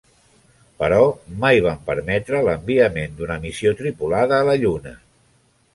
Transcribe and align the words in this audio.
Però 0.79 1.01
mai 1.43 1.61
van 1.67 1.83
permetre 1.91 2.41
l'enviament 2.49 3.15
d'una 3.21 3.39
missió 3.47 3.77
tripulada 3.83 4.41
a 4.41 4.51
la 4.51 4.59
Lluna. 4.65 4.99